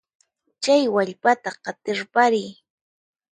[0.63, 2.49] Chay wallpata qatirpariy.